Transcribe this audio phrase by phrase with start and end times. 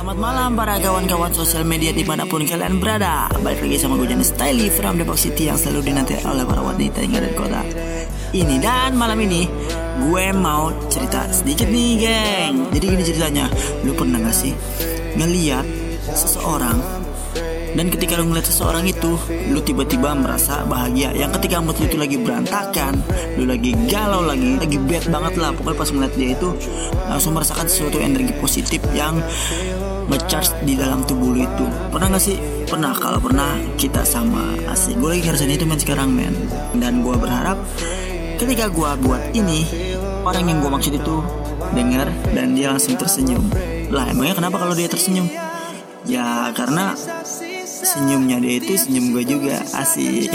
[0.00, 3.28] Selamat malam para kawan-kawan sosial media di mana pun kalian berada.
[3.44, 7.04] Balik lagi sama gue Janis Styli from Depok City Yang selalu dinanti oleh para wanita
[7.04, 7.60] ada di kota
[8.32, 8.56] Ini.
[8.64, 9.44] Dan malam ini
[10.00, 12.72] Gue mau cerita sedikit nih geng.
[12.72, 13.52] Jadi gini ceritanya
[13.84, 14.56] Lu pernah gak sih
[15.20, 16.78] ngeliat seseorang.
[17.70, 19.14] Dan ketika lu ngeliat seseorang itu
[19.54, 21.14] Lu tiba-tiba merasa bahagia.
[21.14, 22.98] Yang ketika mood itu lagi berantakan
[23.38, 25.54] Lu lagi galau lagi Lagi bad banget lah.
[25.54, 26.48] Pokoknya pas ngeliat dia itu
[27.06, 29.22] Langsung merasakan sesuatu energi positif Yang
[30.10, 31.66] ngecharge di dalam tubuh lu itu.
[31.94, 32.36] Pernah gak sih?
[32.66, 32.90] Pernah.
[32.98, 34.58] Kalau pernah kita sama.
[34.66, 34.98] Asik.
[34.98, 36.34] Gue lagi ngerasain itu men sekarang men.
[36.74, 37.54] Dan gue berharap
[38.34, 39.62] Ketika gue buat ini
[40.26, 41.22] Orang yang gue maksud itu
[41.70, 43.46] Dengar dan dia langsung tersenyum.
[43.94, 45.49] Lah emangnya kenapa kalau dia tersenyum?
[46.08, 46.96] Ya karena
[47.80, 50.28] Senyumnya dia itu senyum gue juga Asik